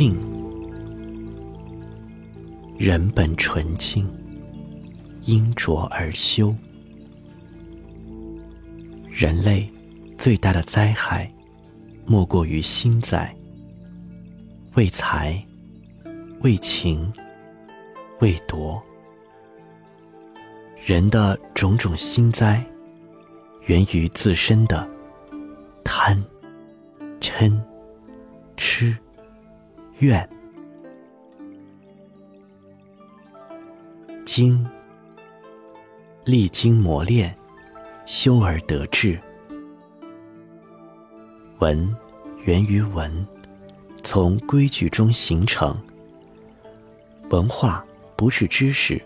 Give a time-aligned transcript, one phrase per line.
[0.00, 0.16] 静。
[2.78, 4.10] 人本纯净，
[5.26, 6.56] 因浊而修。
[9.10, 9.70] 人类
[10.16, 11.30] 最大的灾害，
[12.06, 13.30] 莫过于心灾。
[14.74, 15.38] 为财，
[16.40, 17.12] 为情，
[18.20, 18.82] 为夺。
[20.82, 22.64] 人的种种心灾，
[23.66, 24.88] 源于自身的
[25.84, 26.18] 贪、
[27.20, 27.54] 嗔、
[28.56, 28.96] 痴、
[30.00, 30.28] 愿。
[34.24, 34.68] 经
[36.24, 37.34] 历经磨练，
[38.04, 39.18] 修而得志。
[41.60, 41.96] 文
[42.44, 43.26] 源于文，
[44.02, 45.74] 从规矩中形成。
[47.30, 47.84] 文化
[48.16, 49.00] 不是知识。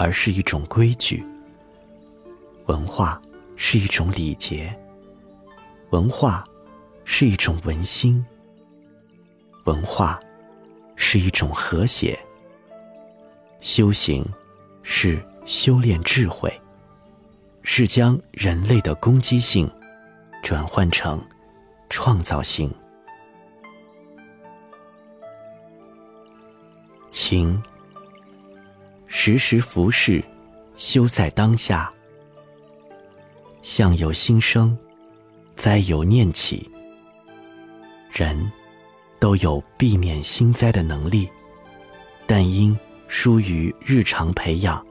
[0.00, 1.24] 而是一种规矩，
[2.66, 3.20] 文化
[3.56, 4.72] 是一种礼节，
[5.90, 6.44] 文化
[7.04, 8.24] 是一种文心，
[9.68, 10.18] 文化
[10.96, 12.18] 是一种和谐。
[13.60, 14.24] 修行
[14.82, 16.50] 是修炼智慧，
[17.62, 19.70] 是将人类的攻击性
[20.42, 21.22] 转换成
[21.90, 22.72] 创造性。
[27.10, 27.62] 情。
[29.10, 30.22] 时时服侍，
[30.76, 31.92] 修在当下。
[33.60, 34.76] 相由心生，
[35.56, 36.70] 灾由念起。
[38.10, 38.50] 人
[39.18, 41.28] 都有避免心灾的能力，
[42.26, 42.76] 但因
[43.08, 44.84] 疏于日常培养，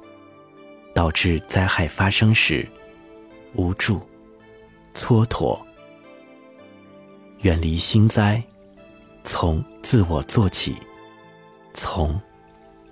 [0.93, 2.67] 导致灾害发生时
[3.53, 4.01] 无助、
[4.93, 5.59] 蹉跎。
[7.41, 8.43] 远离心灾，
[9.23, 10.75] 从自我做起，
[11.73, 12.19] 从。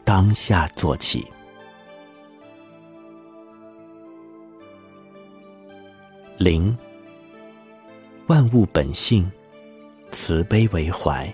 [0.03, 1.25] 当下做起，
[6.38, 6.77] 零。
[8.27, 9.31] 万物本性，
[10.16, 11.31] 慈悲为怀。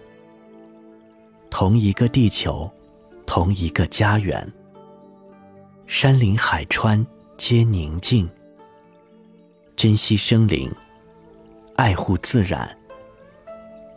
[1.52, 2.70] 同一个地球，
[3.28, 4.52] 同一个家园。
[5.86, 7.06] 山林海川
[7.38, 8.28] 皆宁静。
[9.76, 10.70] 珍惜生灵，
[11.76, 12.76] 爱护自然，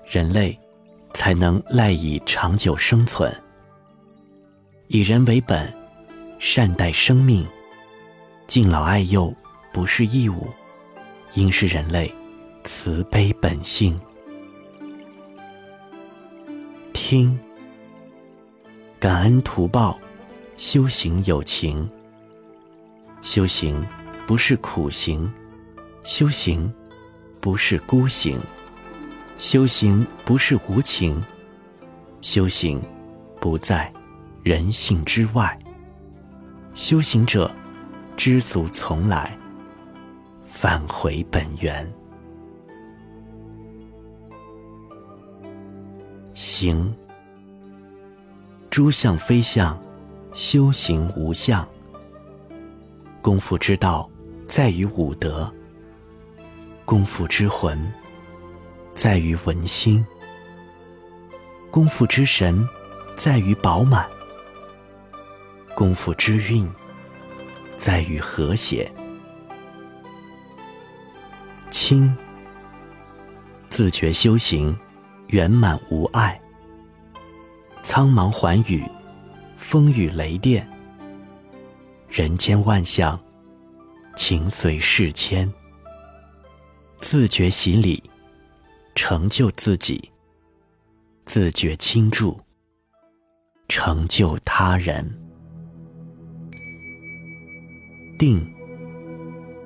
[0.06, 0.56] 人类
[1.14, 3.34] 才能赖以长久生存。
[4.88, 5.72] 以人为本，
[6.38, 7.44] 善待生命，
[8.46, 9.34] 敬老爱幼
[9.72, 10.46] 不是义务，
[11.32, 12.12] 应是人类
[12.64, 13.98] 慈悲本性。
[17.06, 17.38] 听，
[18.98, 19.98] 感恩图报，
[20.56, 21.86] 修行有情。
[23.20, 23.84] 修行
[24.26, 25.30] 不是苦行，
[26.02, 26.72] 修行
[27.42, 28.40] 不是孤行，
[29.36, 31.22] 修行不是无情，
[32.22, 32.82] 修行
[33.38, 33.92] 不在。
[34.42, 35.58] 人性之外，
[36.74, 37.54] 修行者
[38.16, 39.38] 知足从来，
[40.46, 41.86] 返回本源。
[46.34, 46.92] 行，
[48.68, 49.80] 诸相非相，
[50.34, 51.66] 修行无相。
[53.22, 54.10] 功夫之道
[54.48, 55.50] 在于五德，
[56.84, 57.80] 功夫之魂
[58.94, 60.04] 在于文心，
[61.70, 62.68] 功夫之神
[63.16, 64.04] 在于饱满。
[65.72, 66.68] 功夫之韵，
[67.76, 68.90] 在于和谐。
[71.70, 72.12] 清，
[73.68, 74.76] 自觉修行，
[75.34, 76.40] 圆满无碍。
[77.82, 78.88] 苍茫寰宇，
[79.56, 80.64] 风雨雷电，
[82.08, 83.18] 人间万象，
[84.14, 85.52] 情随事迁。
[87.00, 88.00] 自觉洗礼，
[88.94, 90.00] 成就自己；
[91.26, 92.40] 自觉倾注，
[93.66, 95.04] 成就他人。
[98.16, 98.40] 定，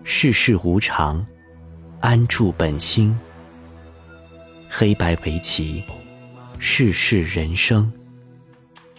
[0.02, 1.22] 世事无常，
[2.00, 3.14] 安住本心。
[4.70, 5.82] 黑白围棋，
[6.58, 7.90] 世事人生。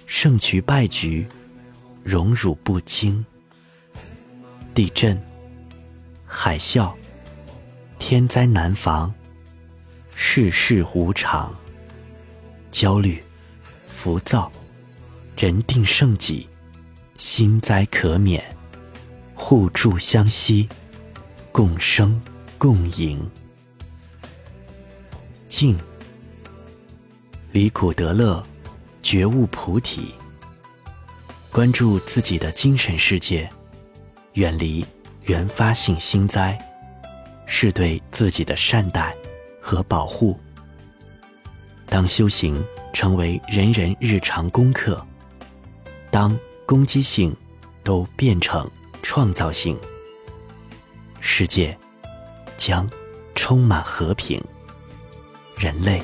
[0.06, 1.25] 胜局败局，
[2.03, 3.24] 荣辱不惊。
[4.74, 5.22] 地震、
[6.25, 6.91] 海啸、
[8.00, 9.13] 天灾难防，
[10.16, 11.56] 世事无常。
[12.72, 13.22] 焦虑、
[13.88, 14.52] 浮躁，
[15.38, 16.47] 人定胜己，
[17.17, 18.44] 心灾可免。
[19.35, 20.67] 互助相惜，
[21.52, 22.20] 共生
[22.58, 23.20] 共赢。
[25.49, 25.78] 静，
[27.51, 28.41] 离苦得乐，
[29.03, 30.13] 觉悟菩提。
[31.51, 33.49] 关注自己的精神世界，
[34.34, 34.85] 远离
[35.23, 36.57] 原发性心灾，
[37.46, 39.13] 是对自己的善待
[39.59, 40.40] 和保护。
[41.87, 42.63] 当修行
[42.93, 45.05] 成为人人日常功课，
[46.09, 47.35] 当攻击性
[47.84, 48.69] 都变成。
[49.01, 49.75] 创造性，
[51.19, 51.75] 世界
[52.57, 52.87] 将
[53.34, 54.40] 充满和平，
[55.59, 56.02] 人类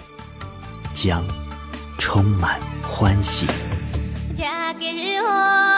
[0.93, 1.23] 将
[1.97, 3.47] 充满欢喜。
[4.35, 5.74] 嫁给我。